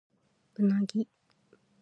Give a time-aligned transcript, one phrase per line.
[0.55, 1.07] うなぎ